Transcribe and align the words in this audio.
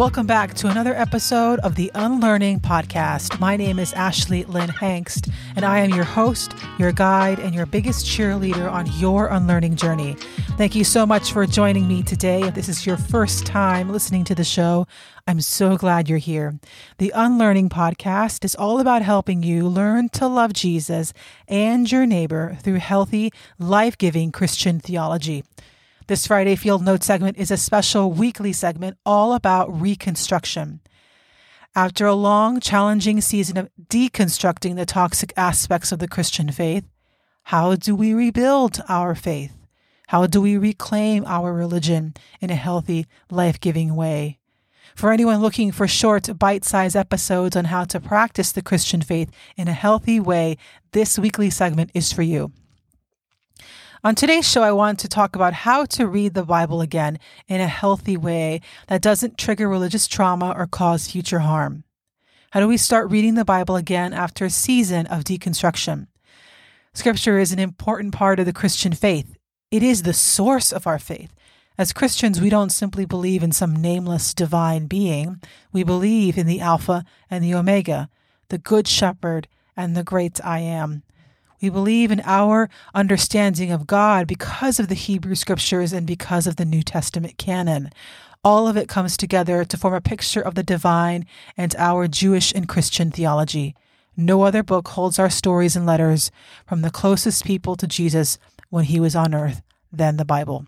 Welcome 0.00 0.24
back 0.26 0.54
to 0.54 0.68
another 0.68 0.94
episode 0.94 1.58
of 1.58 1.74
the 1.74 1.90
Unlearning 1.94 2.60
Podcast. 2.60 3.38
My 3.38 3.54
name 3.54 3.78
is 3.78 3.92
Ashley 3.92 4.44
Lynn 4.44 4.70
Hengst, 4.70 5.30
and 5.56 5.62
I 5.62 5.80
am 5.80 5.90
your 5.90 6.04
host, 6.04 6.54
your 6.78 6.90
guide, 6.90 7.38
and 7.38 7.54
your 7.54 7.66
biggest 7.66 8.06
cheerleader 8.06 8.72
on 8.72 8.90
your 8.98 9.26
unlearning 9.26 9.76
journey. 9.76 10.16
Thank 10.56 10.74
you 10.74 10.84
so 10.84 11.04
much 11.04 11.34
for 11.34 11.44
joining 11.44 11.86
me 11.86 12.02
today. 12.02 12.44
If 12.44 12.54
this 12.54 12.70
is 12.70 12.86
your 12.86 12.96
first 12.96 13.44
time 13.44 13.90
listening 13.90 14.24
to 14.24 14.34
the 14.34 14.42
show, 14.42 14.86
I'm 15.26 15.42
so 15.42 15.76
glad 15.76 16.08
you're 16.08 16.16
here. 16.16 16.58
The 16.96 17.12
Unlearning 17.14 17.68
Podcast 17.68 18.42
is 18.42 18.54
all 18.54 18.80
about 18.80 19.02
helping 19.02 19.42
you 19.42 19.68
learn 19.68 20.08
to 20.14 20.26
love 20.26 20.54
Jesus 20.54 21.12
and 21.46 21.92
your 21.92 22.06
neighbor 22.06 22.56
through 22.62 22.76
healthy, 22.76 23.34
life 23.58 23.98
giving 23.98 24.32
Christian 24.32 24.80
theology. 24.80 25.44
This 26.10 26.26
Friday 26.26 26.56
Field 26.56 26.82
Note 26.82 27.04
segment 27.04 27.38
is 27.38 27.52
a 27.52 27.56
special 27.56 28.10
weekly 28.10 28.52
segment 28.52 28.96
all 29.06 29.32
about 29.32 29.80
reconstruction. 29.80 30.80
After 31.76 32.04
a 32.04 32.16
long, 32.16 32.58
challenging 32.58 33.20
season 33.20 33.56
of 33.56 33.68
deconstructing 33.80 34.74
the 34.74 34.84
toxic 34.84 35.32
aspects 35.36 35.92
of 35.92 36.00
the 36.00 36.08
Christian 36.08 36.50
faith, 36.50 36.84
how 37.44 37.76
do 37.76 37.94
we 37.94 38.12
rebuild 38.12 38.82
our 38.88 39.14
faith? 39.14 39.52
How 40.08 40.26
do 40.26 40.40
we 40.40 40.56
reclaim 40.56 41.24
our 41.26 41.52
religion 41.52 42.14
in 42.40 42.50
a 42.50 42.56
healthy, 42.56 43.06
life 43.30 43.60
giving 43.60 43.94
way? 43.94 44.40
For 44.96 45.12
anyone 45.12 45.40
looking 45.40 45.70
for 45.70 45.86
short, 45.86 46.36
bite 46.36 46.64
sized 46.64 46.96
episodes 46.96 47.54
on 47.54 47.66
how 47.66 47.84
to 47.84 48.00
practice 48.00 48.50
the 48.50 48.62
Christian 48.62 49.00
faith 49.00 49.30
in 49.56 49.68
a 49.68 49.72
healthy 49.72 50.18
way, 50.18 50.56
this 50.90 51.20
weekly 51.20 51.50
segment 51.50 51.92
is 51.94 52.12
for 52.12 52.22
you. 52.22 52.50
On 54.02 54.14
today's 54.14 54.48
show, 54.48 54.62
I 54.62 54.72
want 54.72 54.98
to 55.00 55.08
talk 55.08 55.36
about 55.36 55.52
how 55.52 55.84
to 55.84 56.06
read 56.06 56.32
the 56.32 56.42
Bible 56.42 56.80
again 56.80 57.18
in 57.48 57.60
a 57.60 57.66
healthy 57.66 58.16
way 58.16 58.62
that 58.86 59.02
doesn't 59.02 59.36
trigger 59.36 59.68
religious 59.68 60.06
trauma 60.06 60.54
or 60.56 60.66
cause 60.66 61.10
future 61.10 61.40
harm. 61.40 61.84
How 62.52 62.60
do 62.60 62.68
we 62.68 62.78
start 62.78 63.10
reading 63.10 63.34
the 63.34 63.44
Bible 63.44 63.76
again 63.76 64.14
after 64.14 64.46
a 64.46 64.50
season 64.50 65.06
of 65.08 65.24
deconstruction? 65.24 66.06
Scripture 66.94 67.38
is 67.38 67.52
an 67.52 67.58
important 67.58 68.14
part 68.14 68.40
of 68.40 68.46
the 68.46 68.54
Christian 68.54 68.94
faith. 68.94 69.36
It 69.70 69.82
is 69.82 70.04
the 70.04 70.14
source 70.14 70.72
of 70.72 70.86
our 70.86 70.98
faith. 70.98 71.34
As 71.76 71.92
Christians, 71.92 72.40
we 72.40 72.48
don't 72.48 72.72
simply 72.72 73.04
believe 73.04 73.42
in 73.42 73.52
some 73.52 73.76
nameless 73.76 74.32
divine 74.32 74.86
being. 74.86 75.42
We 75.74 75.84
believe 75.84 76.38
in 76.38 76.46
the 76.46 76.62
Alpha 76.62 77.04
and 77.30 77.44
the 77.44 77.54
Omega, 77.54 78.08
the 78.48 78.56
Good 78.56 78.88
Shepherd 78.88 79.46
and 79.76 79.94
the 79.94 80.04
Great 80.04 80.42
I 80.42 80.60
Am. 80.60 81.02
We 81.60 81.68
believe 81.68 82.10
in 82.10 82.22
our 82.24 82.70
understanding 82.94 83.70
of 83.70 83.86
God 83.86 84.26
because 84.26 84.80
of 84.80 84.88
the 84.88 84.94
Hebrew 84.94 85.34
scriptures 85.34 85.92
and 85.92 86.06
because 86.06 86.46
of 86.46 86.56
the 86.56 86.64
New 86.64 86.82
Testament 86.82 87.36
canon. 87.36 87.90
All 88.42 88.66
of 88.66 88.78
it 88.78 88.88
comes 88.88 89.16
together 89.16 89.64
to 89.66 89.76
form 89.76 89.92
a 89.92 90.00
picture 90.00 90.40
of 90.40 90.54
the 90.54 90.62
divine 90.62 91.26
and 91.58 91.76
our 91.76 92.08
Jewish 92.08 92.52
and 92.54 92.66
Christian 92.66 93.10
theology. 93.10 93.74
No 94.16 94.42
other 94.42 94.62
book 94.62 94.88
holds 94.88 95.18
our 95.18 95.28
stories 95.28 95.76
and 95.76 95.84
letters 95.84 96.30
from 96.66 96.80
the 96.80 96.90
closest 96.90 97.44
people 97.44 97.76
to 97.76 97.86
Jesus 97.86 98.38
when 98.70 98.84
he 98.84 98.98
was 98.98 99.14
on 99.14 99.34
earth 99.34 99.60
than 99.92 100.16
the 100.16 100.24
Bible. 100.24 100.66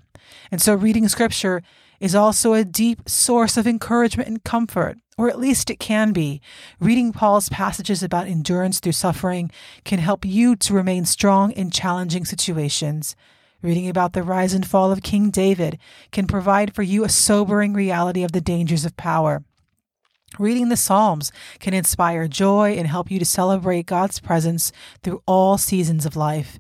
And 0.51 0.61
so 0.61 0.75
reading 0.75 1.09
scripture 1.09 1.63
is 2.01 2.15
also 2.15 2.53
a 2.53 2.65
deep 2.65 3.09
source 3.09 3.57
of 3.57 3.67
encouragement 3.67 4.29
and 4.29 4.45
comfort 4.45 4.99
or 5.19 5.29
at 5.29 5.39
least 5.39 5.71
it 5.71 5.79
can 5.79 6.13
be. 6.13 6.41
Reading 6.81 7.13
Paul's 7.13 7.49
passages 7.49 8.03
about 8.03 8.27
endurance 8.27 8.81
through 8.81 8.93
suffering 8.93 9.51
can 9.85 9.99
help 9.99 10.25
you 10.25 10.57
to 10.57 10.75
remain 10.75 11.05
strong 11.05 11.53
in 11.53 11.71
challenging 11.71 12.25
situations. 12.25 13.15
Reading 13.63 13.89
about 13.89 14.13
the 14.13 14.23
rise 14.23 14.55
and 14.55 14.67
fall 14.67 14.91
of 14.91 15.03
King 15.03 15.31
David 15.31 15.79
can 16.11 16.27
provide 16.27 16.75
for 16.75 16.83
you 16.83 17.05
a 17.05 17.09
sobering 17.09 17.75
reality 17.75 18.25
of 18.25 18.33
the 18.33 18.41
dangers 18.41 18.85
of 18.85 18.97
power. 18.97 19.45
Reading 20.39 20.71
the 20.71 20.77
Psalms 20.77 21.31
can 21.61 21.75
inspire 21.75 22.27
joy 22.27 22.73
and 22.73 22.87
help 22.87 23.11
you 23.11 23.19
to 23.19 23.25
celebrate 23.25 23.87
God's 23.87 24.19
presence 24.19 24.73
through 25.03 25.23
all 25.27 25.59
seasons 25.59 26.07
of 26.07 26.17
life. 26.17 26.59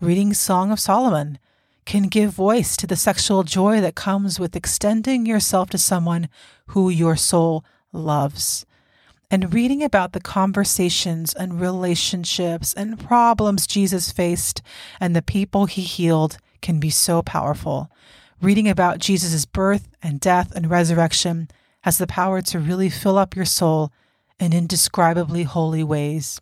Reading 0.00 0.34
Song 0.34 0.72
of 0.72 0.80
Solomon 0.80 1.38
can 1.84 2.08
give 2.08 2.32
voice 2.32 2.76
to 2.76 2.86
the 2.86 2.96
sexual 2.96 3.44
joy 3.44 3.80
that 3.80 3.94
comes 3.94 4.40
with 4.40 4.56
extending 4.56 5.24
yourself 5.24 5.70
to 5.70 5.78
someone 5.78 6.28
who 6.66 6.90
your 6.90 7.16
soul 7.16 7.64
loves. 7.92 8.66
And 9.30 9.54
reading 9.54 9.82
about 9.82 10.12
the 10.12 10.20
conversations 10.20 11.32
and 11.32 11.60
relationships 11.60 12.74
and 12.74 12.98
problems 12.98 13.66
Jesus 13.66 14.12
faced 14.12 14.60
and 15.00 15.16
the 15.16 15.22
people 15.22 15.66
he 15.66 15.82
healed 15.82 16.36
can 16.60 16.80
be 16.80 16.90
so 16.90 17.22
powerful. 17.22 17.90
Reading 18.42 18.68
about 18.68 18.98
Jesus' 18.98 19.46
birth 19.46 19.88
and 20.02 20.20
death 20.20 20.52
and 20.54 20.68
resurrection 20.68 21.48
has 21.82 21.98
the 21.98 22.06
power 22.06 22.42
to 22.42 22.58
really 22.58 22.90
fill 22.90 23.16
up 23.16 23.34
your 23.34 23.44
soul 23.44 23.92
in 24.38 24.52
indescribably 24.52 25.44
holy 25.44 25.84
ways. 25.84 26.40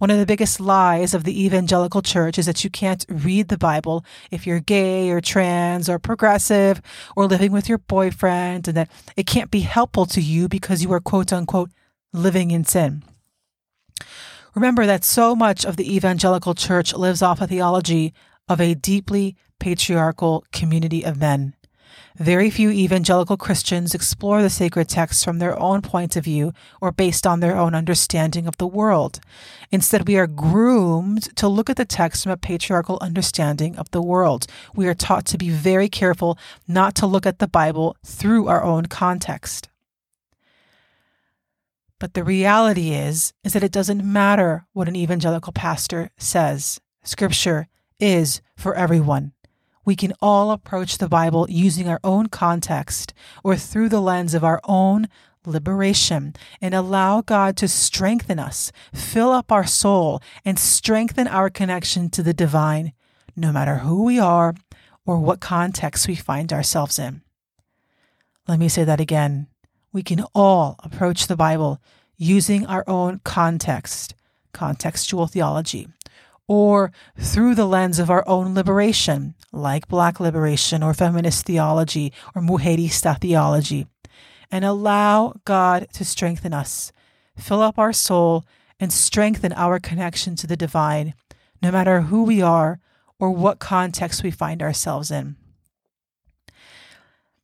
One 0.00 0.10
of 0.10 0.16
the 0.16 0.24
biggest 0.24 0.60
lies 0.60 1.12
of 1.12 1.24
the 1.24 1.44
evangelical 1.44 2.00
church 2.00 2.38
is 2.38 2.46
that 2.46 2.64
you 2.64 2.70
can't 2.70 3.04
read 3.10 3.48
the 3.48 3.58
Bible 3.58 4.02
if 4.30 4.46
you're 4.46 4.58
gay 4.58 5.10
or 5.10 5.20
trans 5.20 5.90
or 5.90 5.98
progressive 5.98 6.80
or 7.14 7.26
living 7.26 7.52
with 7.52 7.68
your 7.68 7.76
boyfriend, 7.76 8.66
and 8.66 8.78
that 8.78 8.90
it 9.14 9.26
can't 9.26 9.50
be 9.50 9.60
helpful 9.60 10.06
to 10.06 10.22
you 10.22 10.48
because 10.48 10.82
you 10.82 10.90
are 10.90 11.00
quote 11.00 11.34
unquote 11.34 11.70
living 12.14 12.50
in 12.50 12.64
sin. 12.64 13.02
Remember 14.54 14.86
that 14.86 15.04
so 15.04 15.36
much 15.36 15.66
of 15.66 15.76
the 15.76 15.94
evangelical 15.94 16.54
church 16.54 16.94
lives 16.94 17.20
off 17.20 17.42
a 17.42 17.46
theology 17.46 18.14
of 18.48 18.58
a 18.58 18.72
deeply 18.72 19.36
patriarchal 19.58 20.46
community 20.50 21.04
of 21.04 21.18
men. 21.18 21.54
Very 22.16 22.50
few 22.50 22.70
evangelical 22.70 23.36
Christians 23.36 23.94
explore 23.94 24.42
the 24.42 24.50
sacred 24.50 24.88
texts 24.88 25.24
from 25.24 25.38
their 25.38 25.58
own 25.58 25.80
point 25.80 26.16
of 26.16 26.24
view 26.24 26.52
or 26.80 26.90
based 26.90 27.26
on 27.26 27.40
their 27.40 27.56
own 27.56 27.74
understanding 27.74 28.46
of 28.46 28.56
the 28.58 28.66
world. 28.66 29.20
Instead, 29.70 30.08
we 30.08 30.18
are 30.18 30.26
groomed 30.26 31.34
to 31.36 31.48
look 31.48 31.70
at 31.70 31.76
the 31.76 31.84
text 31.84 32.24
from 32.24 32.32
a 32.32 32.36
patriarchal 32.36 32.98
understanding 33.00 33.76
of 33.76 33.90
the 33.92 34.02
world. 34.02 34.46
We 34.74 34.88
are 34.88 34.94
taught 34.94 35.24
to 35.26 35.38
be 35.38 35.50
very 35.50 35.88
careful 35.88 36.36
not 36.66 36.94
to 36.96 37.06
look 37.06 37.26
at 37.26 37.38
the 37.38 37.48
Bible 37.48 37.96
through 38.04 38.48
our 38.48 38.62
own 38.62 38.86
context. 38.86 39.68
But 42.00 42.14
the 42.14 42.24
reality 42.24 42.90
is 42.92 43.34
is 43.44 43.52
that 43.52 43.62
it 43.62 43.72
doesn't 43.72 44.04
matter 44.04 44.66
what 44.72 44.88
an 44.88 44.96
evangelical 44.96 45.52
pastor 45.52 46.10
says. 46.16 46.80
Scripture 47.04 47.68
is 48.00 48.40
for 48.56 48.74
everyone 48.74 49.32
we 49.84 49.96
can 49.96 50.12
all 50.20 50.50
approach 50.50 50.98
the 50.98 51.08
Bible 51.08 51.46
using 51.48 51.88
our 51.88 52.00
own 52.04 52.26
context 52.28 53.14
or 53.42 53.56
through 53.56 53.88
the 53.88 54.00
lens 54.00 54.34
of 54.34 54.44
our 54.44 54.60
own 54.64 55.08
liberation 55.46 56.34
and 56.60 56.74
allow 56.74 57.22
God 57.22 57.56
to 57.58 57.68
strengthen 57.68 58.38
us, 58.38 58.72
fill 58.92 59.30
up 59.30 59.50
our 59.50 59.66
soul, 59.66 60.22
and 60.44 60.58
strengthen 60.58 61.26
our 61.26 61.48
connection 61.48 62.10
to 62.10 62.22
the 62.22 62.34
divine, 62.34 62.92
no 63.36 63.52
matter 63.52 63.76
who 63.76 64.04
we 64.04 64.18
are 64.18 64.54
or 65.06 65.18
what 65.18 65.40
context 65.40 66.06
we 66.06 66.14
find 66.14 66.52
ourselves 66.52 66.98
in. 66.98 67.22
Let 68.46 68.58
me 68.58 68.68
say 68.68 68.84
that 68.84 69.00
again. 69.00 69.46
We 69.92 70.02
can 70.02 70.24
all 70.34 70.76
approach 70.80 71.26
the 71.26 71.36
Bible 71.36 71.80
using 72.16 72.66
our 72.66 72.84
own 72.86 73.20
context, 73.24 74.14
contextual 74.52 75.30
theology, 75.30 75.88
or 76.50 76.90
through 77.16 77.54
the 77.54 77.64
lens 77.64 78.00
of 78.00 78.10
our 78.10 78.24
own 78.26 78.56
liberation, 78.56 79.36
like 79.52 79.86
Black 79.86 80.18
liberation 80.18 80.82
or 80.82 80.92
feminist 80.92 81.46
theology 81.46 82.12
or 82.34 82.42
Mujerista 82.42 83.20
theology, 83.20 83.86
and 84.50 84.64
allow 84.64 85.32
God 85.44 85.86
to 85.92 86.04
strengthen 86.04 86.52
us, 86.52 86.90
fill 87.36 87.62
up 87.62 87.78
our 87.78 87.92
soul, 87.92 88.44
and 88.80 88.92
strengthen 88.92 89.52
our 89.52 89.78
connection 89.78 90.34
to 90.34 90.48
the 90.48 90.56
divine, 90.56 91.14
no 91.62 91.70
matter 91.70 92.00
who 92.00 92.24
we 92.24 92.42
are 92.42 92.80
or 93.20 93.30
what 93.30 93.60
context 93.60 94.24
we 94.24 94.32
find 94.32 94.60
ourselves 94.60 95.12
in 95.12 95.36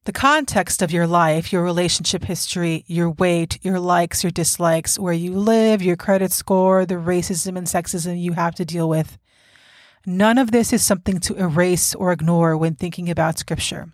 the 0.07 0.13
context 0.13 0.83
of 0.83 0.93
your 0.93 1.07
life, 1.07 1.53
your 1.53 1.65
relationship 1.65 2.23
history, 2.23 2.85
your 2.87 3.11
weight, 3.11 3.59
your 3.65 3.81
likes, 3.81 4.23
your 4.23 4.31
dislikes, 4.31 5.01
where 5.01 5.13
you 5.13 5.33
live, 5.33 5.83
your 5.83 5.97
credit 5.97 6.31
score, 6.31 6.87
the 6.87 6.95
racism 6.95 7.59
and 7.59 7.67
sexism 7.67 8.19
you 8.19 8.33
have 8.33 8.55
to 8.55 8.65
deal 8.65 8.89
with. 8.89 9.19
None 10.07 10.39
of 10.39 10.53
this 10.53 10.73
is 10.73 10.85
something 10.85 11.19
to 11.19 11.35
erase 11.35 11.93
or 11.93 12.13
ignore 12.13 12.57
when 12.57 12.77
thinking 12.77 13.11
about 13.11 13.41
Scripture. 13.41 13.89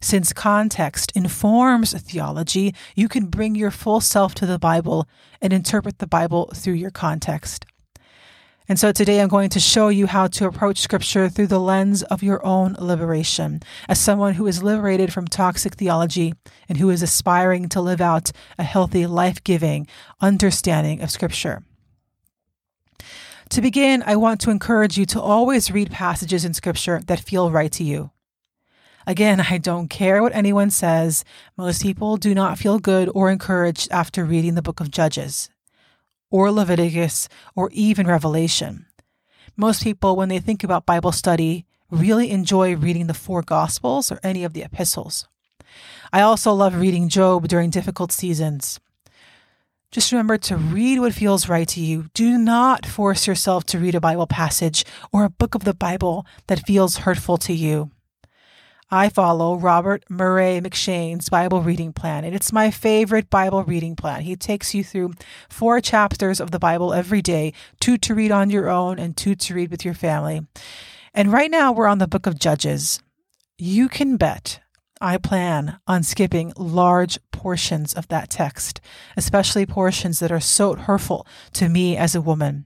Since 0.00 0.32
context 0.32 1.12
informs 1.14 1.92
theology, 1.92 2.74
you 2.96 3.08
can 3.08 3.26
bring 3.26 3.54
your 3.54 3.70
full 3.70 4.00
self 4.00 4.34
to 4.36 4.46
the 4.46 4.58
Bible 4.58 5.08
and 5.40 5.52
interpret 5.52 6.00
the 6.00 6.08
Bible 6.08 6.50
through 6.52 6.74
your 6.74 6.90
context. 6.90 7.64
And 8.68 8.78
so 8.78 8.92
today 8.92 9.22
I'm 9.22 9.28
going 9.28 9.48
to 9.50 9.60
show 9.60 9.88
you 9.88 10.06
how 10.06 10.26
to 10.26 10.46
approach 10.46 10.78
scripture 10.78 11.30
through 11.30 11.46
the 11.46 11.58
lens 11.58 12.02
of 12.02 12.22
your 12.22 12.44
own 12.44 12.76
liberation 12.78 13.62
as 13.88 13.98
someone 13.98 14.34
who 14.34 14.46
is 14.46 14.62
liberated 14.62 15.10
from 15.10 15.26
toxic 15.26 15.76
theology 15.76 16.34
and 16.68 16.76
who 16.76 16.90
is 16.90 17.02
aspiring 17.02 17.70
to 17.70 17.80
live 17.80 18.02
out 18.02 18.30
a 18.58 18.64
healthy, 18.64 19.06
life 19.06 19.42
giving 19.42 19.86
understanding 20.20 21.00
of 21.00 21.10
scripture. 21.10 21.62
To 23.50 23.62
begin, 23.62 24.02
I 24.04 24.16
want 24.16 24.42
to 24.42 24.50
encourage 24.50 24.98
you 24.98 25.06
to 25.06 25.20
always 25.20 25.70
read 25.70 25.90
passages 25.90 26.44
in 26.44 26.52
scripture 26.52 27.00
that 27.06 27.20
feel 27.20 27.50
right 27.50 27.72
to 27.72 27.84
you. 27.84 28.10
Again, 29.06 29.40
I 29.50 29.56
don't 29.56 29.88
care 29.88 30.22
what 30.22 30.34
anyone 30.34 30.68
says. 30.68 31.24
Most 31.56 31.82
people 31.82 32.18
do 32.18 32.34
not 32.34 32.58
feel 32.58 32.78
good 32.78 33.08
or 33.14 33.30
encouraged 33.30 33.88
after 33.90 34.26
reading 34.26 34.56
the 34.56 34.62
book 34.62 34.80
of 34.80 34.90
Judges, 34.90 35.48
or 36.30 36.50
Leviticus, 36.50 37.28
or 37.54 37.70
even 37.72 38.06
Revelation. 38.06 38.86
Most 39.56 39.82
people, 39.82 40.16
when 40.16 40.28
they 40.28 40.38
think 40.38 40.62
about 40.62 40.86
Bible 40.86 41.12
study, 41.12 41.66
really 41.90 42.30
enjoy 42.30 42.76
reading 42.76 43.06
the 43.06 43.14
four 43.14 43.42
Gospels 43.42 44.12
or 44.12 44.20
any 44.22 44.44
of 44.44 44.52
the 44.52 44.62
epistles. 44.62 45.26
I 46.12 46.20
also 46.20 46.52
love 46.52 46.76
reading 46.76 47.08
Job 47.08 47.48
during 47.48 47.70
difficult 47.70 48.12
seasons. 48.12 48.80
Just 49.90 50.12
remember 50.12 50.36
to 50.36 50.56
read 50.56 51.00
what 51.00 51.14
feels 51.14 51.48
right 51.48 51.66
to 51.68 51.80
you. 51.80 52.10
Do 52.12 52.36
not 52.36 52.84
force 52.84 53.26
yourself 53.26 53.64
to 53.66 53.78
read 53.78 53.94
a 53.94 54.00
Bible 54.00 54.26
passage 54.26 54.84
or 55.12 55.24
a 55.24 55.30
book 55.30 55.54
of 55.54 55.64
the 55.64 55.72
Bible 55.72 56.26
that 56.46 56.66
feels 56.66 56.98
hurtful 56.98 57.38
to 57.38 57.54
you. 57.54 57.90
I 58.90 59.10
follow 59.10 59.54
Robert 59.54 60.02
Murray 60.08 60.62
M'Cheyne's 60.62 61.28
Bible 61.28 61.60
reading 61.60 61.92
plan, 61.92 62.24
and 62.24 62.34
it's 62.34 62.54
my 62.54 62.70
favorite 62.70 63.28
Bible 63.28 63.62
reading 63.62 63.94
plan. 63.94 64.22
He 64.22 64.34
takes 64.34 64.74
you 64.74 64.82
through 64.82 65.12
four 65.50 65.82
chapters 65.82 66.40
of 66.40 66.52
the 66.52 66.58
Bible 66.58 66.94
every 66.94 67.20
day, 67.20 67.52
two 67.80 67.98
to 67.98 68.14
read 68.14 68.32
on 68.32 68.48
your 68.48 68.70
own 68.70 68.98
and 68.98 69.14
two 69.14 69.34
to 69.34 69.54
read 69.54 69.70
with 69.70 69.84
your 69.84 69.92
family. 69.92 70.40
And 71.12 71.30
right 71.30 71.50
now 71.50 71.70
we're 71.70 71.86
on 71.86 71.98
the 71.98 72.08
book 72.08 72.26
of 72.26 72.38
Judges. 72.38 72.98
You 73.58 73.90
can 73.90 74.16
bet 74.16 74.60
I 75.02 75.18
plan 75.18 75.80
on 75.86 76.02
skipping 76.02 76.54
large 76.56 77.18
portions 77.30 77.92
of 77.92 78.08
that 78.08 78.30
text, 78.30 78.80
especially 79.18 79.66
portions 79.66 80.18
that 80.20 80.32
are 80.32 80.40
so 80.40 80.76
hurtful 80.76 81.26
to 81.52 81.68
me 81.68 81.94
as 81.98 82.14
a 82.14 82.22
woman. 82.22 82.64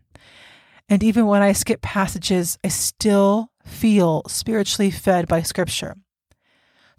And 0.89 1.03
even 1.03 1.27
when 1.27 1.43
I 1.43 1.51
skip 1.51 1.83
passages, 1.83 2.59
I 2.63 2.69
still 2.69 3.51
feel 3.67 4.23
spiritually 4.29 4.93
fed 4.93 5.27
by 5.27 5.43
Scripture. 5.43 5.97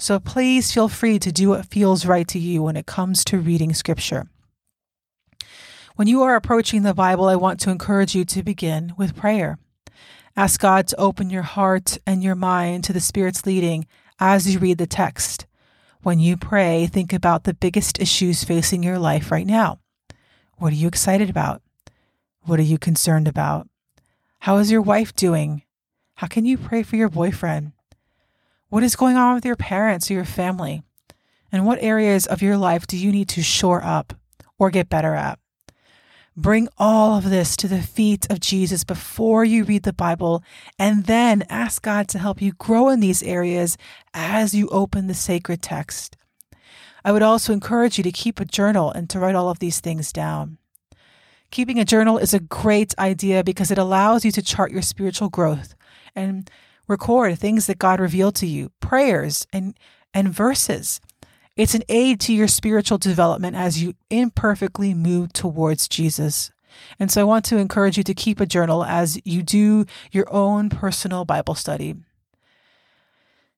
So 0.03 0.19
please 0.19 0.69
feel 0.69 0.89
free 0.89 1.17
to 1.19 1.31
do 1.31 1.47
what 1.47 1.67
feels 1.67 2.05
right 2.05 2.27
to 2.27 2.37
you 2.37 2.61
when 2.61 2.75
it 2.75 2.85
comes 2.85 3.23
to 3.23 3.39
reading 3.39 3.73
Scripture. 3.73 4.27
When 5.95 6.09
you 6.09 6.23
are 6.23 6.35
approaching 6.35 6.83
the 6.83 6.93
Bible, 6.93 7.29
I 7.29 7.37
want 7.37 7.61
to 7.61 7.69
encourage 7.69 8.13
you 8.13 8.25
to 8.25 8.43
begin 8.43 8.93
with 8.97 9.15
prayer. 9.15 9.59
Ask 10.35 10.59
God 10.59 10.87
to 10.87 10.99
open 10.99 11.29
your 11.29 11.43
heart 11.43 11.99
and 12.05 12.21
your 12.21 12.35
mind 12.35 12.83
to 12.83 12.91
the 12.91 12.99
Spirit's 12.99 13.45
leading 13.45 13.87
as 14.19 14.53
you 14.53 14.59
read 14.59 14.77
the 14.77 14.87
text. 14.87 15.45
When 16.01 16.19
you 16.19 16.35
pray, 16.35 16.85
think 16.85 17.13
about 17.13 17.45
the 17.45 17.53
biggest 17.53 18.01
issues 18.01 18.43
facing 18.43 18.83
your 18.83 18.99
life 18.99 19.31
right 19.31 19.47
now. 19.47 19.79
What 20.57 20.73
are 20.73 20.75
you 20.75 20.89
excited 20.89 21.29
about? 21.29 21.61
What 22.41 22.59
are 22.59 22.63
you 22.63 22.77
concerned 22.77 23.29
about? 23.29 23.69
How 24.39 24.57
is 24.57 24.69
your 24.69 24.81
wife 24.81 25.15
doing? 25.15 25.63
How 26.15 26.27
can 26.27 26.43
you 26.43 26.57
pray 26.57 26.83
for 26.83 26.97
your 26.97 27.07
boyfriend? 27.07 27.71
What 28.73 28.81
is 28.81 28.95
going 28.95 29.17
on 29.17 29.35
with 29.35 29.45
your 29.45 29.55
parents 29.55 30.09
or 30.09 30.15
your 30.15 30.25
family? 30.25 30.81
And 31.51 31.63
what 31.63 31.83
areas 31.83 32.25
of 32.25 32.41
your 32.41 32.57
life 32.57 32.87
do 32.87 32.97
you 32.97 33.11
need 33.11 33.29
to 33.29 33.43
shore 33.43 33.83
up 33.83 34.15
or 34.57 34.71
get 34.71 34.89
better 34.89 35.13
at? 35.13 35.37
Bring 36.35 36.67
all 36.79 37.15
of 37.15 37.29
this 37.29 37.55
to 37.57 37.67
the 37.67 37.83
feet 37.83 38.25
of 38.31 38.39
Jesus 38.39 38.83
before 38.83 39.45
you 39.45 39.63
read 39.63 39.83
the 39.83 39.93
Bible, 39.93 40.43
and 40.79 41.05
then 41.05 41.43
ask 41.49 41.83
God 41.83 42.07
to 42.07 42.17
help 42.17 42.41
you 42.41 42.53
grow 42.53 42.89
in 42.89 42.99
these 42.99 43.21
areas 43.21 43.77
as 44.11 44.55
you 44.55 44.67
open 44.69 45.05
the 45.05 45.13
sacred 45.13 45.61
text. 45.61 46.17
I 47.05 47.11
would 47.11 47.21
also 47.21 47.53
encourage 47.53 47.99
you 47.99 48.03
to 48.03 48.11
keep 48.11 48.39
a 48.39 48.45
journal 48.45 48.91
and 48.91 49.07
to 49.11 49.19
write 49.19 49.35
all 49.35 49.51
of 49.51 49.59
these 49.59 49.81
things 49.81 50.11
down. 50.11 50.57
Keeping 51.51 51.77
a 51.77 51.85
journal 51.85 52.17
is 52.17 52.33
a 52.33 52.39
great 52.39 52.95
idea 52.97 53.43
because 53.43 53.69
it 53.69 53.77
allows 53.77 54.25
you 54.25 54.31
to 54.31 54.41
chart 54.41 54.71
your 54.71 54.81
spiritual 54.81 55.29
growth 55.29 55.75
and 56.15 56.49
record 56.87 57.37
things 57.37 57.67
that 57.67 57.79
God 57.79 57.99
revealed 57.99 58.35
to 58.35 58.47
you, 58.47 58.71
prayers 58.79 59.47
and, 59.53 59.77
and 60.13 60.29
verses. 60.29 60.99
It's 61.55 61.75
an 61.75 61.83
aid 61.87 62.19
to 62.21 62.33
your 62.33 62.47
spiritual 62.47 62.97
development 62.97 63.55
as 63.55 63.81
you 63.81 63.93
imperfectly 64.09 64.93
move 64.93 65.33
towards 65.33 65.87
Jesus. 65.87 66.51
And 66.99 67.11
so 67.11 67.21
I 67.21 67.25
want 67.25 67.45
to 67.45 67.57
encourage 67.57 67.97
you 67.97 68.03
to 68.03 68.13
keep 68.13 68.39
a 68.39 68.45
journal 68.45 68.83
as 68.83 69.19
you 69.23 69.43
do 69.43 69.85
your 70.11 70.25
own 70.33 70.69
personal 70.69 71.25
Bible 71.25 71.53
study. 71.53 71.95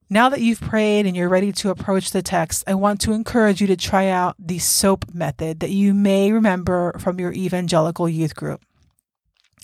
Now 0.10 0.30
that 0.30 0.42
you've 0.42 0.62
prayed 0.62 1.08
and 1.08 1.16
you're 1.16 1.30
ready 1.30 1.52
to 1.54 1.72
approach 1.72 2.12
the 2.12 2.22
text, 2.22 2.64
I 2.68 2.76
want 2.76 3.02
to 3.02 3.14
encourage 3.14 3.60
you 3.60 3.68
to 3.68 3.76
try 3.76 4.08
out 4.08 4.36
the 4.38 4.60
SOAP 4.60 5.14
method 5.14 5.62
that 5.62 5.72
you 5.72 5.94
may 5.94 6.32
remember 6.32 6.94
from 7.00 7.20
your 7.20 7.32
evangelical 7.32 8.08
youth 8.08 8.36
group. 8.36 8.62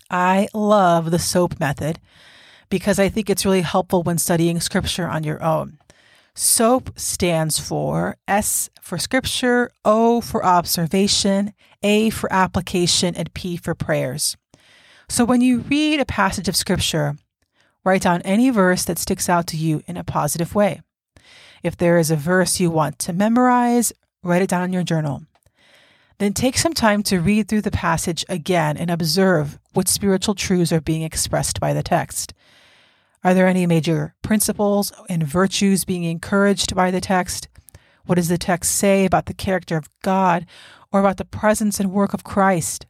I 0.10 0.48
love 0.54 1.12
the 1.12 1.20
SOAP 1.20 1.60
method 1.60 2.00
because 2.72 2.98
I 2.98 3.10
think 3.10 3.30
it's 3.30 3.46
really 3.46 3.62
helpful 3.62 4.02
when 4.02 4.18
studying 4.18 4.60
scripture 4.60 5.08
on 5.08 5.24
your 5.24 5.44
own. 5.44 5.78
SOAP 6.34 6.98
stands 6.98 7.60
for 7.60 8.16
S 8.28 8.70
for 8.82 8.98
scripture, 8.98 9.70
O 9.86 10.22
for 10.22 10.44
observation, 10.44 11.54
A 11.84 12.10
for 12.10 12.32
application, 12.34 13.14
and 13.16 13.32
P 13.34 13.58
for 13.58 13.76
prayers. 13.76 14.38
So 15.10 15.26
when 15.26 15.42
you 15.42 15.60
read 15.60 16.00
a 16.00 16.06
passage 16.06 16.48
of 16.48 16.56
scripture, 16.56 17.18
write 17.84 18.04
down 18.04 18.22
any 18.22 18.50
verse 18.50 18.86
that 18.86 18.98
sticks 18.98 19.28
out 19.28 19.46
to 19.48 19.58
you 19.58 19.84
in 19.86 19.98
a 19.98 20.06
positive 20.06 20.56
way. 20.56 20.82
If 21.62 21.76
there 21.76 21.98
is 21.98 22.10
a 22.10 22.16
verse 22.16 22.62
you 22.62 22.72
want 22.72 22.98
to 23.00 23.14
memorize, 23.14 23.92
write 24.24 24.42
it 24.42 24.50
down 24.50 24.64
in 24.64 24.74
your 24.74 24.84
journal. 24.84 25.24
Then 26.20 26.34
take 26.34 26.58
some 26.58 26.74
time 26.74 27.04
to 27.04 27.20
read 27.20 27.50
through 27.50 27.64
the 27.64 27.72
passage 27.72 28.24
again 28.30 28.78
and 28.78 28.90
observe 28.90 29.60
what 29.74 29.90
spiritual 29.90 30.36
truths 30.36 30.72
are 30.72 30.80
being 30.80 31.02
expressed 31.02 31.60
by 31.60 31.74
the 31.74 31.84
text. 31.84 32.34
Are 33.24 33.34
there 33.34 33.48
any 33.48 33.68
major 33.68 34.16
principles 34.24 34.92
and 35.08 35.24
virtues 35.24 35.86
being 35.86 36.04
encouraged 36.04 36.76
by 36.76 36.90
the 36.90 37.02
text? 37.02 37.48
What 38.06 38.16
does 38.16 38.30
the 38.30 38.38
text 38.38 38.76
say 38.76 39.06
about 39.06 39.28
the 39.28 39.34
character 39.34 39.78
of 39.78 39.90
God 40.02 40.48
or 40.92 41.00
about 41.00 41.18
the 41.18 41.26
presence 41.26 41.80
and 41.80 41.92
work 41.92 42.14
of 42.14 42.24
Christ? 42.24 42.86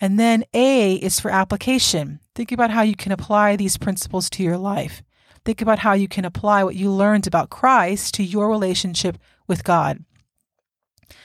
And 0.00 0.18
then 0.18 0.44
A 0.54 0.94
is 0.94 1.20
for 1.20 1.30
application. 1.30 2.20
Think 2.34 2.52
about 2.52 2.70
how 2.70 2.82
you 2.82 2.96
can 2.96 3.12
apply 3.12 3.56
these 3.56 3.76
principles 3.76 4.30
to 4.30 4.42
your 4.42 4.58
life. 4.58 5.02
Think 5.44 5.62
about 5.62 5.80
how 5.80 5.92
you 5.92 6.08
can 6.08 6.24
apply 6.24 6.64
what 6.64 6.74
you 6.74 6.90
learned 6.90 7.26
about 7.26 7.50
Christ 7.50 8.14
to 8.14 8.24
your 8.24 8.48
relationship 8.48 9.18
with 9.46 9.62
God. 9.62 10.04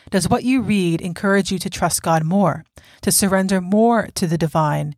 Does 0.09 0.29
what 0.29 0.43
you 0.43 0.61
read 0.61 1.01
encourage 1.01 1.51
you 1.51 1.59
to 1.59 1.69
trust 1.69 2.03
God 2.03 2.23
more, 2.23 2.63
to 3.01 3.11
surrender 3.11 3.61
more 3.61 4.09
to 4.15 4.27
the 4.27 4.37
divine, 4.37 4.95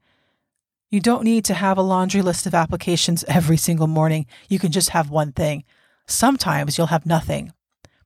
you 0.93 0.99
don't 0.99 1.23
need 1.23 1.43
to 1.43 1.55
have 1.55 1.79
a 1.79 1.81
laundry 1.81 2.21
list 2.21 2.45
of 2.45 2.53
applications 2.53 3.23
every 3.27 3.57
single 3.57 3.87
morning. 3.87 4.27
You 4.47 4.59
can 4.59 4.71
just 4.71 4.89
have 4.89 5.09
one 5.09 5.31
thing. 5.31 5.63
Sometimes 6.05 6.77
you'll 6.77 6.85
have 6.85 7.03
nothing. 7.03 7.51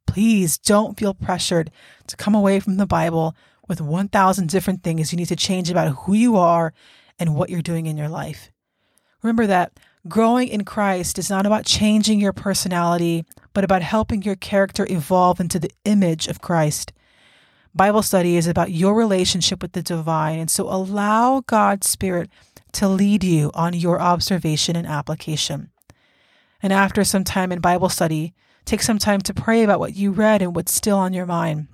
Please 0.06 0.58
don't 0.58 0.98
feel 0.98 1.14
pressured 1.14 1.70
to 2.08 2.16
come 2.16 2.34
away 2.34 2.62
from 2.62 2.78
the 2.78 2.86
Bible 2.86 3.36
with 3.68 3.82
1,000 3.82 4.48
different 4.48 4.84
things 4.84 5.12
you 5.12 5.18
need 5.18 5.28
to 5.28 5.36
change 5.36 5.70
about 5.70 5.96
who 5.98 6.14
you 6.14 6.38
are 6.38 6.74
and 7.20 7.36
what 7.36 7.50
you're 7.50 7.62
doing 7.62 7.88
in 7.88 7.98
your 7.98 8.08
life. 8.08 8.52
Remember 9.22 9.48
that 9.48 9.78
growing 10.08 10.48
in 10.48 10.64
Christ 10.64 11.20
is 11.20 11.30
not 11.30 11.46
about 11.46 11.66
changing 11.66 12.22
your 12.22 12.32
personality, 12.32 13.26
but 13.52 13.66
about 13.66 13.82
helping 13.82 14.22
your 14.22 14.38
character 14.38 14.88
evolve 14.90 15.42
into 15.42 15.60
the 15.60 15.72
image 15.84 16.30
of 16.30 16.40
Christ. 16.40 16.94
Bible 17.76 18.02
study 18.02 18.38
is 18.38 18.48
about 18.48 18.72
your 18.72 18.96
relationship 18.96 19.62
with 19.62 19.74
the 19.74 19.82
divine, 19.82 20.40
and 20.40 20.50
so 20.50 20.70
allow 20.70 21.42
God's 21.48 21.90
Spirit 21.90 22.30
to 22.78 22.88
lead 22.88 23.24
you 23.24 23.50
on 23.54 23.74
your 23.74 24.00
observation 24.00 24.76
and 24.76 24.86
application. 24.86 25.72
And 26.62 26.72
after 26.72 27.04
some 27.04 27.24
time 27.24 27.52
in 27.52 27.60
Bible 27.60 27.90
study, 27.90 28.34
take 28.66 28.84
some 28.84 29.00
time 29.00 29.22
to 29.22 29.34
pray 29.34 29.64
about 29.64 29.80
what 29.80 29.96
you 29.96 30.12
read 30.12 30.44
and 30.44 30.56
what's 30.56 30.74
still 30.74 30.98
on 30.98 31.12
your 31.12 31.26
mind. 31.26 31.68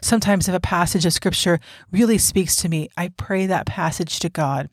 Sometimes, 0.00 0.48
if 0.48 0.54
a 0.54 0.60
passage 0.60 1.06
of 1.06 1.12
scripture 1.12 1.60
really 1.92 2.18
speaks 2.18 2.56
to 2.56 2.68
me, 2.68 2.88
I 2.96 3.08
pray 3.16 3.46
that 3.46 3.66
passage 3.66 4.18
to 4.20 4.28
God. 4.28 4.70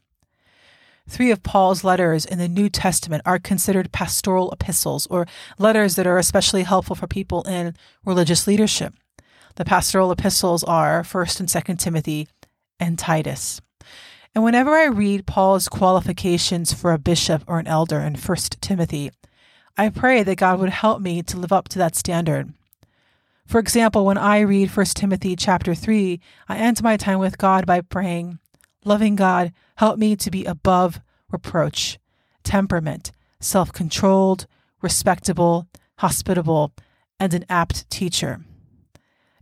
Three 1.08 1.30
of 1.30 1.44
Paul's 1.44 1.84
letters 1.84 2.26
in 2.26 2.40
the 2.40 2.48
New 2.48 2.70
Testament 2.70 3.22
are 3.26 3.38
considered 3.38 3.92
pastoral 3.92 4.52
epistles, 4.52 5.06
or 5.08 5.28
letters 5.60 5.96
that 5.96 6.08
are 6.08 6.18
especially 6.18 6.64
helpful 6.64 6.96
for 6.96 7.08
people 7.08 7.44
in 7.44 7.76
religious 8.06 8.48
leadership. 8.48 8.94
The 9.56 9.66
pastoral 9.66 10.12
epistles 10.12 10.64
are 10.64 11.04
1st 11.04 11.40
and 11.42 11.50
2nd 11.50 11.78
Timothy 11.78 12.28
and 12.80 12.98
Titus. 12.98 13.62
And 14.36 14.44
whenever 14.44 14.72
I 14.72 14.86
read 14.86 15.28
Paul's 15.28 15.70
qualifications 15.70 16.74
for 16.74 16.92
a 16.92 16.98
bishop 16.98 17.44
or 17.46 17.60
an 17.60 17.68
elder 17.68 18.00
in 18.00 18.16
1 18.16 18.38
Timothy, 18.62 19.12
I 19.78 19.90
pray 19.90 20.24
that 20.24 20.38
God 20.38 20.60
would 20.60 20.70
help 20.70 21.02
me 21.02 21.22
to 21.24 21.38
live 21.38 21.52
up 21.52 21.68
to 21.70 21.80
that 21.80 21.96
standard. 21.96 22.54
For 23.46 23.60
example, 23.60 24.06
when 24.06 24.18
I 24.18 24.40
read 24.40 24.76
1 24.76 24.86
Timothy 24.88 25.36
chapter 25.36 25.76
3, 25.76 26.20
I 26.50 26.58
end 26.58 26.82
my 26.82 26.98
time 26.98 27.20
with 27.20 27.38
God 27.38 27.66
by 27.68 27.82
praying, 27.82 28.40
Loving 28.86 29.16
God, 29.16 29.54
help 29.76 30.00
me 30.00 30.16
to 30.16 30.32
be 30.32 30.46
above 30.46 31.00
reproach, 31.32 32.00
temperament, 32.44 33.12
self 33.40 33.72
controlled, 33.72 34.48
respectable, 34.82 35.68
hospitable, 36.00 36.74
and 37.20 37.34
an 37.34 37.46
apt 37.50 37.90
teacher. 37.90 38.42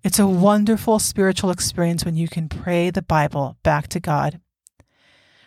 It's 0.04 0.20
a 0.20 0.28
wonderful 0.28 1.00
spiritual 1.00 1.52
experience 1.52 2.04
when 2.04 2.16
you 2.16 2.28
can 2.28 2.50
pray 2.50 2.90
the 2.90 3.02
Bible 3.02 3.58
back 3.64 3.88
to 3.90 4.00
God. 4.00 4.40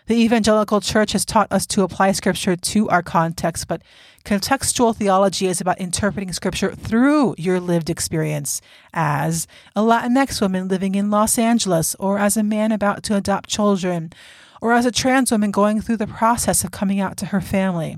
The 0.07 0.17
evangelical 0.17 0.83
church 0.83 1.13
has 1.13 1.25
taught 1.25 1.51
us 1.51 1.67
to 1.69 1.83
apply 1.83 2.13
scripture 2.13 2.57
to 2.57 2.89
our 2.91 3.03
context, 3.03 3.67
but 3.67 3.81
contextual 4.23 4.95
theology 4.95 5.47
is 5.47 5.63
about 5.63 5.81
interpreting 5.81 6.31
scripture 6.35 6.75
through 6.75 7.35
your 7.39 7.59
lived 7.59 7.89
experience 7.89 8.61
as 8.93 9.47
a 9.75 9.81
Latinx 9.81 10.43
woman 10.43 10.69
living 10.69 10.95
in 10.95 11.11
Los 11.11 11.39
Angeles, 11.39 11.95
or 11.99 12.19
as 12.19 12.37
a 12.37 12.43
man 12.43 12.71
about 12.71 13.03
to 13.05 13.17
adopt 13.17 13.49
children, 13.49 14.13
or 14.61 14.75
as 14.75 14.85
a 14.85 14.91
trans 14.91 15.31
woman 15.31 15.51
going 15.51 15.81
through 15.81 15.97
the 15.97 16.07
process 16.07 16.65
of 16.65 16.71
coming 16.71 17.01
out 17.01 17.17
to 17.17 17.27
her 17.27 17.41
family. 17.41 17.97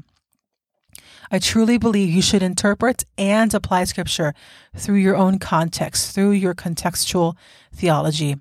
I 1.33 1.41
truly 1.41 1.77
believe 1.77 2.15
you 2.15 2.23
should 2.23 2.43
interpret 2.43 3.05
and 3.19 3.53
apply 3.53 3.83
scripture 3.83 4.33
through 4.77 4.99
your 4.99 5.17
own 5.17 5.41
context, 5.41 6.15
through 6.15 6.31
your 6.31 6.55
contextual 6.55 7.35
theology. 7.75 8.37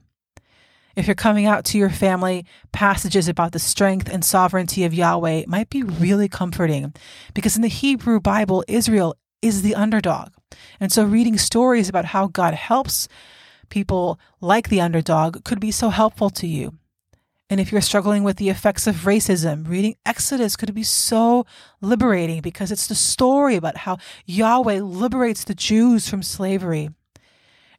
If 0.95 1.07
you're 1.07 1.15
coming 1.15 1.45
out 1.45 1.65
to 1.65 1.77
your 1.77 1.89
family, 1.89 2.45
passages 2.71 3.27
about 3.27 3.51
the 3.51 3.59
strength 3.59 4.09
and 4.09 4.23
sovereignty 4.23 4.85
of 4.85 4.93
Yahweh 4.93 5.43
might 5.45 5.69
be 5.69 5.83
really 5.83 6.29
comforting 6.29 6.93
because 7.33 7.57
in 7.57 7.61
the 7.61 7.67
Hebrew 7.67 8.21
Bible, 8.21 8.63
Israel 8.67 9.15
is 9.41 9.61
the 9.61 9.75
underdog. 9.75 10.29
And 10.79 10.93
so 10.93 11.03
reading 11.03 11.37
stories 11.37 11.89
about 11.89 12.05
how 12.05 12.27
God 12.27 12.53
helps 12.53 13.09
people 13.69 14.19
like 14.39 14.69
the 14.69 14.79
underdog 14.79 15.43
could 15.43 15.59
be 15.59 15.71
so 15.71 15.89
helpful 15.89 16.29
to 16.29 16.47
you. 16.47 16.77
And 17.49 17.59
if 17.59 17.71
you're 17.71 17.81
struggling 17.81 18.23
with 18.23 18.37
the 18.37 18.49
effects 18.49 18.87
of 18.87 18.95
racism, 19.03 19.67
reading 19.67 19.95
Exodus 20.05 20.55
could 20.55 20.73
be 20.73 20.83
so 20.83 21.45
liberating 21.81 22.41
because 22.41 22.71
it's 22.71 22.87
the 22.87 22.95
story 22.95 23.55
about 23.55 23.77
how 23.77 23.97
Yahweh 24.25 24.79
liberates 24.81 25.43
the 25.43 25.53
Jews 25.53 26.09
from 26.09 26.23
slavery. 26.23 26.89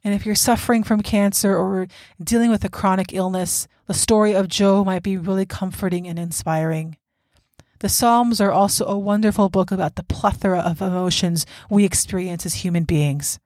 And 0.07 0.15
if 0.15 0.25
you're 0.25 0.35
suffering 0.35 0.85
from 0.85 1.01
cancer 1.01 1.53
or 1.53 1.85
dealing 2.23 2.49
with 2.49 2.63
a 2.63 2.69
chronic 2.69 3.11
illness, 3.11 3.67
the 3.87 3.93
story 3.93 4.33
of 4.33 4.47
Job 4.47 4.85
might 4.85 5.03
be 5.03 5.17
really 5.17 5.45
comforting 5.45 6.07
and 6.07 6.17
inspiring. 6.17 6.95
The 7.79 7.89
Psalms 7.89 8.39
are 8.39 8.49
also 8.49 8.85
a 8.85 8.97
wonderful 8.97 9.49
book 9.49 9.69
about 9.69 9.95
the 9.95 10.05
plethora 10.05 10.61
of 10.61 10.81
emotions 10.81 11.45
we 11.69 11.83
experience 11.83 12.45
as 12.45 12.63
human 12.63 12.85
beings. 12.85 13.41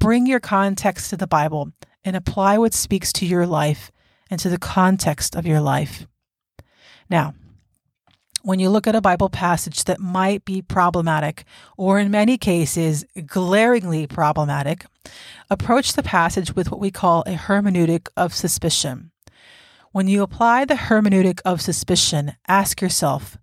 Bring 0.00 0.26
your 0.26 0.40
context 0.40 1.10
to 1.10 1.16
the 1.16 1.28
Bible 1.28 1.70
and 2.04 2.16
apply 2.16 2.58
what 2.58 2.74
speaks 2.74 3.12
to 3.12 3.24
your 3.24 3.46
life 3.46 3.92
and 4.28 4.40
to 4.40 4.48
the 4.48 4.58
context 4.58 5.36
of 5.36 5.46
your 5.46 5.60
life. 5.60 6.08
Now, 7.08 7.34
when 8.44 8.58
you 8.58 8.68
look 8.68 8.86
at 8.86 8.94
a 8.94 9.00
Bible 9.00 9.30
passage 9.30 9.84
that 9.84 9.98
might 9.98 10.44
be 10.44 10.60
problematic, 10.60 11.44
or 11.78 11.98
in 11.98 12.10
many 12.10 12.36
cases, 12.36 13.02
glaringly 13.26 14.06
problematic, 14.06 14.84
approach 15.48 15.94
the 15.94 16.02
passage 16.02 16.54
with 16.54 16.70
what 16.70 16.78
we 16.78 16.90
call 16.90 17.22
a 17.22 17.36
hermeneutic 17.36 18.08
of 18.18 18.34
suspicion. 18.34 19.10
When 19.92 20.08
you 20.08 20.22
apply 20.22 20.66
the 20.66 20.74
hermeneutic 20.74 21.40
of 21.46 21.62
suspicion, 21.62 22.36
ask 22.46 22.82
yourself 22.82 23.38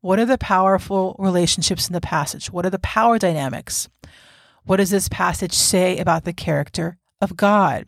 what 0.00 0.18
are 0.18 0.24
the 0.24 0.38
powerful 0.38 1.16
relationships 1.18 1.88
in 1.88 1.92
the 1.92 2.00
passage? 2.00 2.50
What 2.50 2.64
are 2.64 2.70
the 2.70 2.78
power 2.78 3.18
dynamics? 3.18 3.90
What 4.64 4.78
does 4.78 4.90
this 4.90 5.08
passage 5.08 5.52
say 5.52 5.98
about 5.98 6.24
the 6.24 6.32
character 6.32 6.96
of 7.20 7.36
God? 7.36 7.84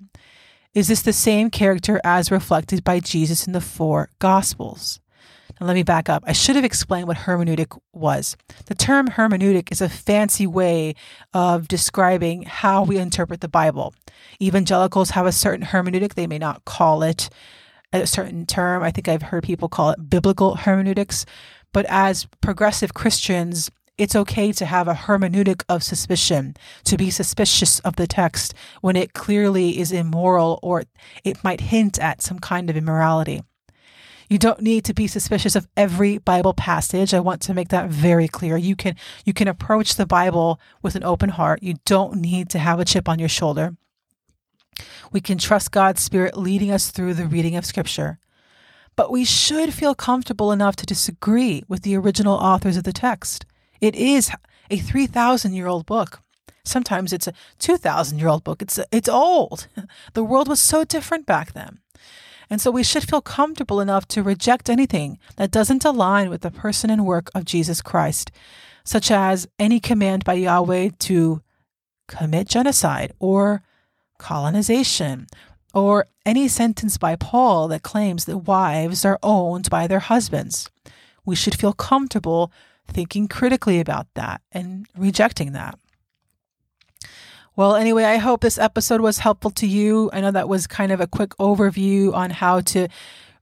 Is 0.75 0.89
this 0.89 1.01
the 1.01 1.15
same 1.15 1.49
character 1.49 1.99
as 2.05 2.31
reflected 2.31 2.85
by 2.85 3.01
Jesus 3.01 3.47
in 3.47 3.55
the 3.55 3.61
four 3.63 4.11
Gospels? 4.19 5.01
Now, 5.61 5.67
let 5.67 5.75
me 5.75 5.83
back 5.83 6.09
up. 6.09 6.23
I 6.27 6.33
should 6.33 6.57
have 6.57 6.65
explained 6.65 7.09
what 7.09 7.19
hermeneutic 7.19 7.79
was. 7.93 8.37
The 8.67 8.75
term 8.75 9.09
hermeneutic 9.09 9.73
is 9.73 9.81
a 9.81 9.89
fancy 9.89 10.47
way 10.47 10.95
of 11.35 11.69
describing 11.69 12.43
how 12.43 12.85
we 12.85 12.99
interpret 12.99 13.41
the 13.41 13.49
Bible. 13.49 13.95
Evangelicals 14.41 15.11
have 15.11 15.27
a 15.27 15.33
certain 15.33 15.67
hermeneutic, 15.67 16.15
they 16.15 16.27
may 16.27 16.39
not 16.39 16.65
call 16.65 17.03
it 17.03 17.29
a 17.93 18.07
certain 18.07 18.47
term. 18.47 18.83
I 18.83 18.91
think 18.91 19.09
I've 19.09 19.23
heard 19.23 19.45
people 19.45 19.69
call 19.69 19.91
it 19.91 20.11
biblical 20.11 20.57
hermeneutics. 20.57 21.25
But 21.73 21.87
as 21.89 22.27
progressive 22.41 22.95
Christians, 22.95 23.71
it's 23.97 24.15
okay 24.15 24.53
to 24.53 24.65
have 24.65 24.87
a 24.87 24.95
hermeneutic 24.95 25.65
of 25.69 25.83
suspicion, 25.83 26.55
to 26.85 26.97
be 26.97 27.11
suspicious 27.11 27.81
of 27.81 27.97
the 27.97 28.07
text 28.07 28.55
when 28.81 28.95
it 28.95 29.13
clearly 29.13 29.79
is 29.79 29.91
immoral 29.91 30.61
or 30.63 30.85
it 31.25 31.43
might 31.43 31.61
hint 31.61 31.99
at 31.99 32.23
some 32.23 32.39
kind 32.39 32.71
of 32.71 32.77
immorality. 32.77 33.43
You 34.29 34.39
don't 34.39 34.61
need 34.61 34.85
to 34.85 34.95
be 34.95 35.07
suspicious 35.07 35.57
of 35.57 35.67
every 35.77 36.19
Bible 36.19 36.53
passage. 36.53 37.15
I 37.15 37.21
want 37.21 37.41
to 37.43 37.55
make 37.55 37.69
that 37.69 37.89
very 37.89 38.29
clear. 38.29 38.57
You 38.57 38.77
can 38.77 38.95
you 39.25 39.33
can 39.33 39.49
approach 39.49 39.95
the 39.95 40.07
Bible 40.07 40.61
with 40.83 40.95
an 40.95 41.05
open 41.05 41.31
heart. 41.31 41.63
You 41.63 41.75
don't 41.87 42.17
need 42.17 42.51
to 42.51 42.59
have 42.59 42.79
a 42.79 42.85
chip 42.85 43.09
on 43.09 43.19
your 43.19 43.29
shoulder. 43.29 43.77
We 45.11 45.21
can 45.21 45.39
trust 45.39 45.73
God's 45.73 46.03
spirit 46.03 46.37
leading 46.37 46.71
us 46.71 46.91
through 46.91 47.15
the 47.15 47.27
reading 47.27 47.57
of 47.57 47.65
scripture. 47.65 48.19
But 48.97 49.11
we 49.11 49.25
should 49.25 49.73
feel 49.73 49.95
comfortable 49.95 50.53
enough 50.53 50.77
to 50.77 50.87
disagree 50.87 51.65
with 51.69 51.83
the 51.83 51.97
original 51.97 52.35
authors 52.35 52.77
of 52.77 52.85
the 52.85 52.93
text. 52.93 53.47
It 53.81 53.95
is 53.95 54.31
a 54.71 54.77
3,000 54.77 55.55
year 55.55 55.69
old 55.69 55.87
book. 55.87 56.21
Sometimes 56.65 57.13
it's 57.13 57.27
a 57.27 57.33
2,000 57.61 58.19
year 58.19 58.29
old 58.29 58.45
book. 58.45 58.61
It's, 58.61 58.79
it's 58.93 59.09
old. 59.09 59.69
The 60.13 60.25
world 60.25 60.49
was 60.49 60.61
so 60.61 60.85
different 60.85 61.27
back 61.27 61.53
then. 61.55 61.79
And 62.51 62.61
so 62.61 62.71
we 62.71 62.83
should 62.83 63.09
feel 63.09 63.21
comfortable 63.21 63.81
enough 63.81 64.09
to 64.09 64.23
reject 64.23 64.71
anything 64.71 65.19
that 65.37 65.51
doesn't 65.51 65.85
align 65.85 66.31
with 66.31 66.41
the 66.41 66.51
person 66.51 66.91
and 66.91 67.05
work 67.05 67.31
of 67.35 67.45
Jesus 67.45 67.83
Christ, 67.83 68.31
such 68.85 69.11
as 69.11 69.49
any 69.59 69.81
command 69.81 70.25
by 70.25 70.35
Yahweh 70.35 70.91
to 71.01 71.43
commit 72.07 72.49
genocide 72.49 73.13
or 73.19 73.63
colonization, 74.19 75.27
or 75.75 76.07
any 76.25 76.49
sentence 76.49 76.97
by 76.97 77.15
Paul 77.15 77.69
that 77.69 77.83
claims 77.83 78.25
that 78.25 78.39
wives 78.39 79.05
are 79.05 79.19
owned 79.23 79.69
by 79.69 79.87
their 79.87 80.01
husbands. 80.01 80.71
We 81.25 81.37
should 81.37 81.55
feel 81.55 81.75
comfortable 81.75 82.51
thinking 82.87 83.29
critically 83.29 83.79
about 83.79 84.07
that 84.15 84.41
and 84.51 84.87
rejecting 84.97 85.53
that. 85.53 85.79
Well, 87.59 87.75
anyway, 87.75 88.05
I 88.05 88.19
hope 88.19 88.41
this 88.41 88.57
episode 88.57 89.01
was 89.01 89.19
helpful 89.19 89.51
to 89.51 89.67
you. 89.67 90.11
I 90.13 90.21
know 90.21 90.31
that 90.31 90.49
was 90.49 90.69
kind 90.69 90.93
of 90.93 91.01
a 91.01 91.09
quick 91.09 91.31
overview 91.39 92.15
on 92.15 92.31
how 92.31 92.61
to 92.61 92.87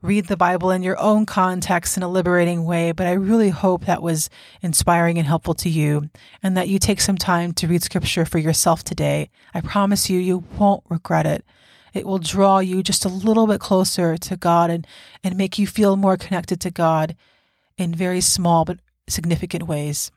read 0.00 0.28
the 0.28 0.38
Bible 0.38 0.70
in 0.70 0.82
your 0.82 0.98
own 0.98 1.26
context 1.26 1.98
in 1.98 2.02
a 2.02 2.08
liberating 2.08 2.64
way, 2.64 2.92
but 2.92 3.06
I 3.06 3.12
really 3.12 3.50
hope 3.50 3.84
that 3.84 4.00
was 4.00 4.30
inspiring 4.62 5.18
and 5.18 5.26
helpful 5.26 5.52
to 5.56 5.68
you 5.68 6.08
and 6.42 6.56
that 6.56 6.70
you 6.70 6.78
take 6.78 7.02
some 7.02 7.18
time 7.18 7.52
to 7.52 7.68
read 7.68 7.82
scripture 7.82 8.24
for 8.24 8.38
yourself 8.38 8.82
today. 8.82 9.28
I 9.52 9.60
promise 9.60 10.08
you, 10.08 10.18
you 10.18 10.44
won't 10.56 10.84
regret 10.88 11.26
it. 11.26 11.44
It 11.92 12.06
will 12.06 12.16
draw 12.16 12.60
you 12.60 12.82
just 12.82 13.04
a 13.04 13.10
little 13.10 13.46
bit 13.46 13.60
closer 13.60 14.16
to 14.16 14.34
God 14.34 14.70
and, 14.70 14.86
and 15.22 15.36
make 15.36 15.58
you 15.58 15.66
feel 15.66 15.94
more 15.94 16.16
connected 16.16 16.58
to 16.62 16.70
God 16.70 17.14
in 17.76 17.94
very 17.94 18.22
small 18.22 18.64
but 18.64 18.78
significant 19.08 19.64
ways. 19.64 20.10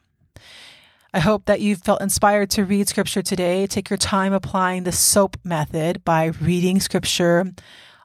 I 1.11 1.21
hope 1.21 1.45
that 1.45 1.59
you've 1.59 1.81
felt 1.81 2.03
inspired 2.03 2.51
to 2.51 2.65
read 2.65 2.87
scripture 2.87 3.23
today. 3.23 3.65
Take 3.65 3.89
your 3.89 3.97
time 3.97 4.31
applying 4.31 4.83
the 4.83 4.91
SOAP 4.91 5.37
method 5.43 6.05
by 6.05 6.25
reading 6.25 6.79
scripture, 6.79 7.51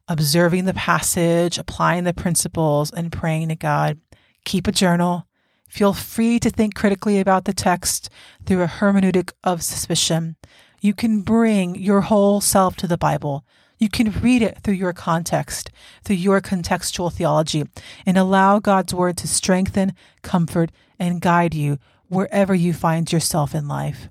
observing 0.08 0.64
the 0.64 0.72
passage, 0.72 1.58
applying 1.58 2.04
the 2.04 2.14
principles, 2.14 2.90
and 2.90 3.12
praying 3.12 3.50
to 3.50 3.56
God. 3.56 3.98
Keep 4.46 4.66
a 4.66 4.72
journal. 4.72 5.26
Feel 5.68 5.92
free 5.92 6.38
to 6.38 6.48
think 6.48 6.74
critically 6.74 7.20
about 7.20 7.44
the 7.44 7.52
text 7.52 8.08
through 8.46 8.62
a 8.62 8.66
hermeneutic 8.66 9.32
of 9.42 9.62
suspicion. 9.62 10.36
You 10.80 10.94
can 10.94 11.20
bring 11.20 11.74
your 11.74 12.02
whole 12.02 12.40
self 12.40 12.74
to 12.76 12.86
the 12.86 12.96
Bible. 12.96 13.44
You 13.78 13.90
can 13.90 14.12
read 14.12 14.40
it 14.40 14.60
through 14.62 14.74
your 14.74 14.94
context, 14.94 15.70
through 16.04 16.16
your 16.16 16.40
contextual 16.40 17.12
theology, 17.12 17.64
and 18.06 18.16
allow 18.16 18.60
God's 18.60 18.94
word 18.94 19.18
to 19.18 19.28
strengthen, 19.28 19.92
comfort, 20.22 20.72
and 20.98 21.20
guide 21.20 21.52
you 21.52 21.78
wherever 22.14 22.54
you 22.54 22.72
find 22.72 23.12
yourself 23.12 23.54
in 23.54 23.68
life. 23.68 24.08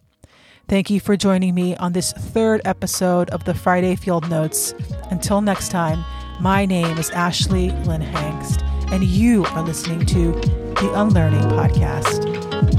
Thank 0.68 0.90
you 0.90 1.00
for 1.00 1.18
joining 1.18 1.54
me 1.56 1.76
on 1.78 1.94
this 1.94 2.14
third 2.14 2.62
episode 2.66 3.30
of 3.32 3.44
the 3.44 3.54
Friday 3.54 3.96
Field 3.96 4.30
Notes. 4.30 4.74
Until 5.10 5.42
next 5.42 5.70
time, 5.70 6.04
my 6.40 6.66
name 6.66 6.98
is 6.98 7.10
Ashley 7.12 7.72
Lynn 7.72 8.02
Hengst, 8.02 8.64
and 8.92 9.04
you 9.04 9.46
are 9.46 9.64
listening 9.64 10.06
to 10.08 10.32
the 10.32 10.92
Unlearning 10.96 11.42
Podcast. 11.42 12.73